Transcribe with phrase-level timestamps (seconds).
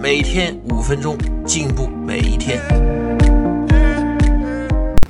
[0.00, 2.62] 每天五分钟，进步每一天。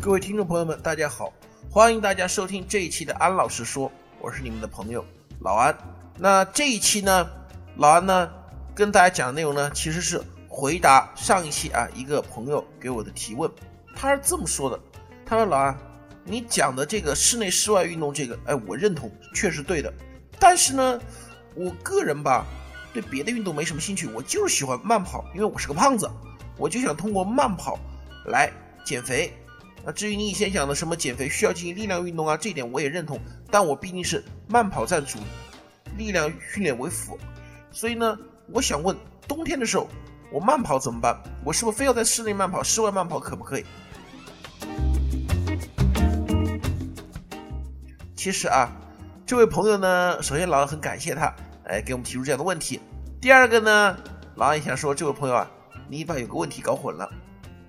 [0.00, 1.30] 各位听众朋友们，大家好，
[1.70, 5.04] 欢迎大家收听这一期的安老师说，我是你们的朋友
[5.40, 5.76] 老安。
[6.16, 7.28] 那这一期呢，
[7.76, 8.30] 老安呢
[8.74, 13.50] 跟大家讲的内容呢，其实是回答上一期啊一个朋友给我的提问，
[13.94, 14.80] 他是这么说的，
[15.26, 15.76] 他说老安，
[16.24, 19.92] 你讲的这个室内室外运动这个，哎，我认同，确实对的，
[20.40, 20.98] 但是呢。
[21.54, 22.46] 我个人吧，
[22.92, 26.10] 对别的运动没什么兴趣，我就是喜欢慢跑，因为我是个胖子，
[26.56, 27.78] 我就想通过慢跑
[28.26, 28.50] 来
[28.84, 29.32] 减肥。
[29.84, 35.18] 那至于你以前讲的什么减肥需要进行力量运动啊，这一点我也认同，但我毕竟是慢跑占主，
[35.96, 37.18] 力量训练为辅。
[37.70, 38.18] 所以呢，
[38.52, 39.88] 我想问，冬天的时候
[40.32, 41.16] 我慢跑怎么办？
[41.44, 43.64] 我是不是非要在室内慢跑，室外慢跑可不可以？
[48.16, 48.72] 其实啊，
[49.24, 51.32] 这位朋友呢，首先老很感谢他。
[51.68, 52.80] 哎，给我们提出这样的问题。
[53.20, 53.96] 第二个呢，
[54.36, 55.50] 老安也想说，这位朋友啊，
[55.88, 57.08] 你把有个问题搞混了。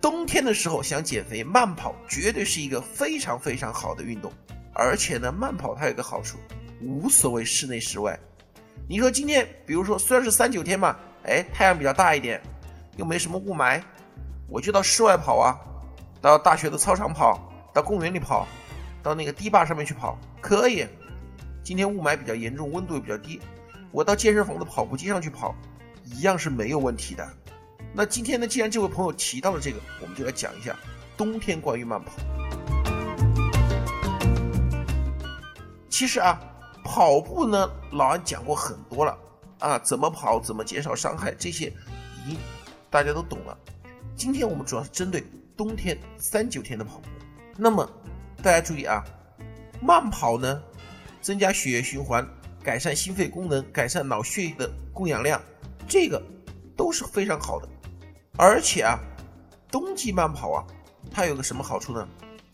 [0.01, 4.31] 冬天的时候想减肥，慢跑绝对是一个非常非常好的运动。
[4.73, 6.37] 而且呢，慢跑它有个好处，
[6.81, 8.17] 无所谓室内室外。
[8.87, 12.41] 你说今天，比如说虽然是三九天嘛，哎，太阳比较大一点，
[12.95, 13.81] 又没什么雾霾，
[14.47, 15.59] 我就到室外跑啊，
[16.21, 18.47] 到大学的操场跑，到公园里跑，
[19.03, 20.87] 到那个堤坝上面去跑，可以。
[21.61, 23.41] 今天雾霾比较严重，温度也比较低。
[23.91, 25.55] 我到健身房的跑步机上去跑，
[26.03, 27.27] 一样是没有问题的。
[27.91, 30.75] 那今天呢，既然这位朋友提到了这个，我们就来讲一下
[31.17, 32.11] 冬天关于慢跑。
[35.89, 36.39] 其实啊，
[36.83, 39.17] 跑步呢，老安讲过很多了
[39.57, 41.73] 啊，怎么跑，怎么减少伤害，这些
[42.23, 42.37] 已经
[42.91, 43.57] 大家都懂了。
[44.15, 45.23] 今天我们主要是针对
[45.57, 47.05] 冬天三九天的跑步。
[47.57, 47.89] 那么
[48.43, 49.03] 大家注意啊，
[49.81, 50.61] 慢跑呢，
[51.21, 52.25] 增加血液循环。
[52.63, 55.41] 改善心肺功能，改善脑血液的供氧量，
[55.87, 56.21] 这个
[56.75, 57.67] 都是非常好的。
[58.37, 58.99] 而且啊，
[59.71, 60.65] 冬季慢跑啊，
[61.11, 62.07] 它有个什么好处呢？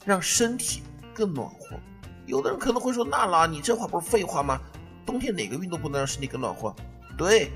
[0.05, 0.83] 让身体
[1.13, 1.77] 更暖和。
[2.27, 4.59] 有的人可能会说：“娜拉，你这话不是废话吗？
[5.05, 6.75] 冬天哪个运动不能让身体更暖和？”
[7.17, 7.51] 对，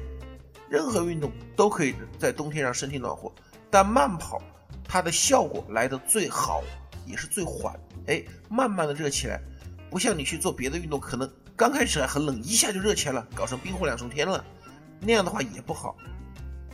[0.70, 3.32] 任何运动都可以在冬天让身体暖和，
[3.70, 4.42] 但慢跑
[4.84, 6.64] 它的效果来的最好，
[7.06, 7.80] 也是最缓。
[8.08, 9.40] 哎，慢慢的热起来，
[9.90, 11.30] 不像你去做别的运动，可能。
[11.60, 14.42] 刚开始还很冷，一下就热起来了，搞成冰火两重天了，
[15.02, 15.94] 那样的话也不好。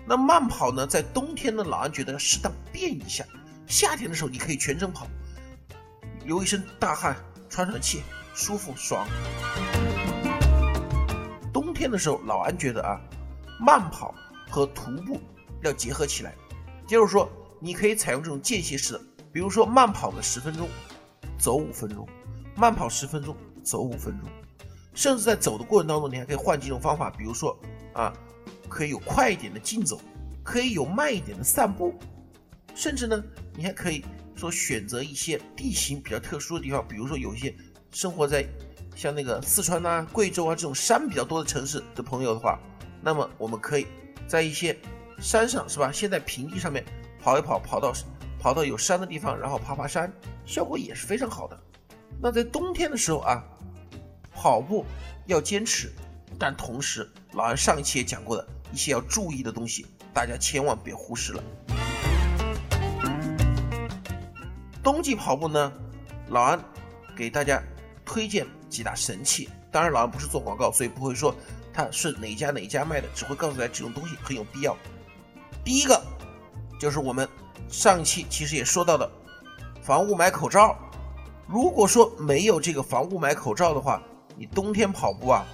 [0.05, 3.25] 那慢跑呢，在冬天呢，老安觉得要适当变一下。
[3.65, 5.07] 夏天的时候你可以全程跑，
[6.23, 7.17] 流一身大汗，
[7.49, 8.03] 喘喘气，
[8.35, 9.07] 舒服爽。
[11.51, 13.01] 冬天的时候，老安觉得啊，
[13.59, 14.13] 慢跑
[14.51, 15.19] 和徒步
[15.63, 16.35] 要结合起来，
[16.85, 17.27] 就是说
[17.59, 19.01] 你可以采用这种间歇式的，
[19.33, 20.69] 比如说慢跑个十分钟，
[21.39, 22.07] 走五分钟，
[22.55, 24.29] 慢跑十分钟，走五分钟。
[24.95, 27.55] 甚至在走的过程当中，你还可以换几种方法，比如说
[27.93, 28.13] 啊，
[28.69, 29.99] 可以有快一点的竞走，
[30.41, 31.93] 可以有慢一点的散步，
[32.73, 33.21] 甚至呢，
[33.57, 34.03] 你还可以
[34.35, 37.53] 说选择一些地形比较特殊的地方，比如说有一些
[37.91, 38.45] 生活在
[38.95, 42.57] 像那个四川呐、贵州啊这种山比较多的城市的朋友的话，
[43.01, 43.85] 那么我们可以
[44.27, 44.77] 在一些
[45.19, 45.91] 山上是吧？
[45.91, 46.85] 先在平地上面
[47.21, 47.91] 跑一跑，跑到
[48.39, 50.09] 跑到有山的地方，然后爬爬山，
[50.45, 51.59] 效果也是非常好的。
[52.21, 53.43] 那在冬天的时候啊。
[54.35, 54.85] 跑步
[55.25, 55.91] 要坚持，
[56.37, 61.43] 但同时，老安上一期也讲过的一些要注意的东西，大家千万别忽视了。
[64.83, 65.71] 冬季跑步呢，
[66.27, 66.63] 老安
[67.15, 67.63] 给大家
[68.05, 69.49] 推荐几大神器。
[69.71, 71.35] 当然，老安不是做广告，所以不会说
[71.73, 74.77] 它是哪家哪家卖的，只会告诉大家这种东西很有必要。
[75.63, 75.99] 第一个
[76.79, 77.27] 就是我们
[77.67, 79.09] 上一期其实也说到的
[79.81, 80.77] 防雾霾口罩。
[81.47, 84.01] 如果说没有这个防雾霾口罩的话，
[84.37, 85.45] 你冬天跑步啊，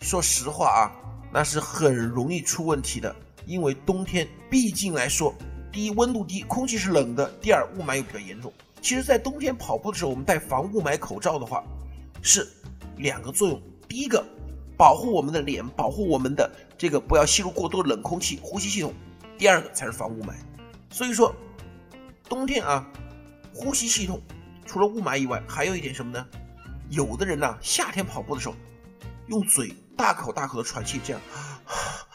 [0.00, 0.92] 说实话啊，
[1.32, 3.14] 那是很容易出问题的。
[3.46, 5.34] 因为冬天毕竟来说，
[5.72, 8.52] 第一温度低，空气是冷的；第二雾霾又比较严重。
[8.80, 11.62] 其实，在冬天跑步的时候，我们戴防雾霾口罩的话，
[12.22, 12.48] 是
[12.96, 14.24] 两个作用：第一个，
[14.76, 18.90] 保护我们的脸，保护我们的这个不要吸入过多的冷空气，呼吸系统；
[19.38, 20.34] 第二个才是防雾霾。
[20.90, 21.34] 所以说，
[22.28, 22.88] 冬天啊，
[23.54, 24.20] 呼吸系统
[24.66, 26.26] 除了雾霾以外，还有一点什么呢？
[26.92, 28.54] 有的人呢，夏天跑步的时候，
[29.26, 31.22] 用嘴大口大口的喘气，这样，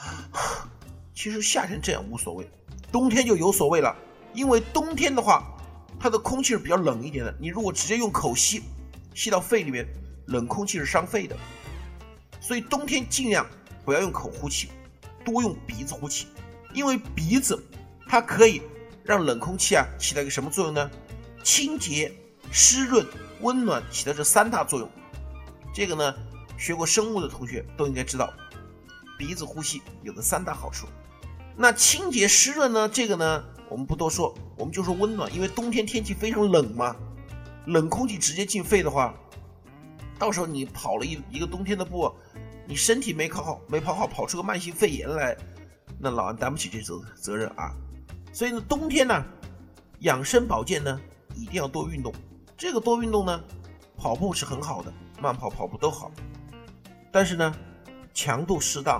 [1.15, 2.47] 其实夏天这样无所谓，
[2.91, 3.95] 冬天就有所谓了。
[4.35, 5.51] 因为冬天的话，
[5.99, 8.61] 它的空气是比较冷一点的，你如果直接用口吸，
[9.15, 9.83] 吸到肺里面，
[10.27, 11.35] 冷空气是伤肺的。
[12.39, 13.47] 所以冬天尽量
[13.83, 14.69] 不要用口呼气，
[15.25, 16.27] 多用鼻子呼气，
[16.71, 17.59] 因为鼻子
[18.07, 18.61] 它可以
[19.03, 20.91] 让冷空气啊起到一个什么作用呢？
[21.43, 22.13] 清洁、
[22.51, 23.03] 湿润、
[23.41, 24.89] 温暖，起到这三大作用。
[25.73, 26.13] 这个呢，
[26.57, 28.33] 学过生物的同学都应该知道，
[29.17, 30.87] 鼻子呼吸有个三大好处。
[31.55, 32.87] 那清洁湿润呢？
[32.89, 36.95] 这个呢，我们不多说，我们就说温暖，因为冬天天气非常冷嘛，
[37.65, 39.13] 冷空气直接进肺的话，
[40.19, 42.11] 到时候你跑了一一个冬天的步，
[42.67, 45.35] 你身体没考好，没跑好，跑出个慢性肺炎来，
[45.99, 47.71] 那老安担不起这责责任啊。
[48.31, 49.25] 所以呢，冬天呢，
[50.01, 50.99] 养生保健呢，
[51.35, 52.13] 一定要多运动。
[52.57, 53.39] 这个多运动呢，
[53.95, 56.11] 跑步是很好的，慢跑、跑步都好，
[57.11, 57.55] 但是呢，
[58.15, 58.99] 强度适当。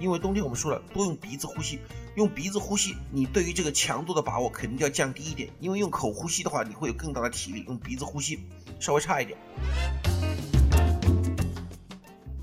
[0.00, 1.80] 因为冬天我们说了，多用鼻子呼吸，
[2.14, 5.50] 用鼻子呼吸，你对于这个强度的把握肯定要降低一点。
[5.60, 8.40] 因为用口呼吸的话，你会有更大的体力，用鼻子呼吸
[8.80, 9.36] 稍微差一点。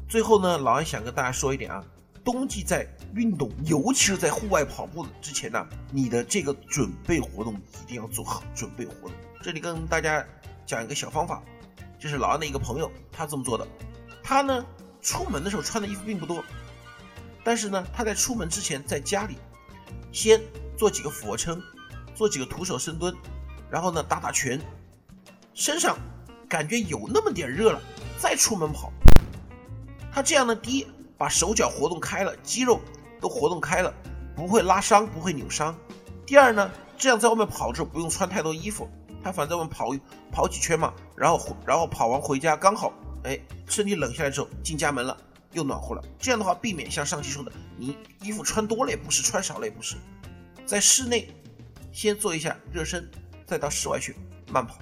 [0.07, 1.83] 最后呢，老安想跟大家说一点啊，
[2.23, 9.11] 冬季在运动，尤其是在户外跑步之前呢，你的这个准备活动一定要做好准备活动。
[9.45, 10.25] 这里跟大家
[10.65, 11.39] 讲一个小方法，
[11.99, 13.67] 这是老安的一个朋友，他这么做的。
[14.23, 14.65] 他呢，
[15.03, 16.43] 出门的时候穿的衣服并不多。
[17.43, 19.37] 但是呢，他在出门之前，在家里
[20.11, 20.41] 先
[20.75, 21.61] 做几个俯卧撑，
[22.15, 23.15] 做几个徒手深蹲，
[23.69, 24.59] 然后呢打打拳，
[25.53, 25.95] 身上
[26.49, 27.79] 感觉有那么点热了，
[28.17, 28.91] 再出门跑。
[30.11, 30.87] 他这样呢，第一
[31.19, 32.81] 把手脚活动开了，肌肉
[33.21, 33.93] 都活动开了，
[34.35, 35.77] 不会拉伤，不会扭伤。
[36.25, 38.89] 第二呢，这样在外面跑的时候不用穿太多衣服，
[39.25, 39.89] 他反正我们跑
[40.31, 42.93] 跑几圈嘛，然后然后跑完回家刚好，
[43.23, 45.17] 哎，身体冷下来之后进家门了。
[45.51, 49.95] 又暖和了，这样的话避免像上期说的，你衣服穿多了也不是，穿少了也不是，
[50.63, 51.27] 在室内
[51.91, 53.09] 先做一下热身，
[53.47, 54.15] 再到室外去
[54.51, 54.77] 慢跑。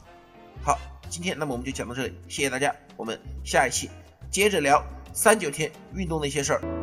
[0.62, 0.78] 好，
[1.10, 3.89] 今天那么我们就讲到这里，谢谢大家，我们下一期
[4.30, 6.83] 接着聊三九天运动的一些事儿。